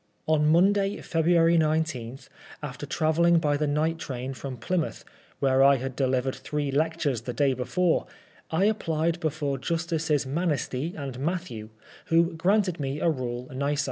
On 0.25 0.47
Monday, 0.47 0.99
February 1.01 1.59
19, 1.59 2.17
after 2.63 2.87
travelling 2.87 3.37
by 3.37 3.55
the 3.55 3.67
night 3.67 3.99
train 3.99 4.33
from 4.33 4.57
Plymouth, 4.57 5.05
where 5.39 5.63
I 5.63 5.75
had 5.75 5.95
de 5.95 6.07
livered 6.07 6.33
three 6.33 6.71
lectures 6.71 7.21
the 7.21 7.33
day 7.35 7.53
before, 7.53 8.07
I 8.49 8.65
applied 8.65 9.19
before 9.19 9.59
Justices 9.59 10.25
Manisty 10.25 10.95
and 10.95 11.19
Matthew, 11.19 11.69
who 12.05 12.33
granted 12.33 12.79
me 12.79 12.99
a 12.99 13.11
rule 13.11 13.47
nisi. 13.53 13.79